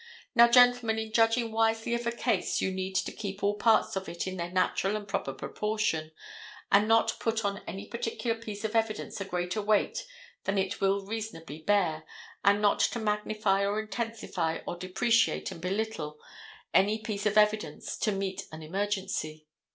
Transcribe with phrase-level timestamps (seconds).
[0.33, 4.09] Now, gentlemen, in judging wisely of a case you need to keep all parts of
[4.09, 6.11] it in their natural and proper proportion,
[6.71, 10.07] and not put on any particular piece of evidence a greater weight
[10.45, 12.03] than it will reasonably bear,
[12.43, 16.17] and not to magnify or intensify or depreciate and belittle
[16.73, 19.45] any piece of evidence to meet an emergency.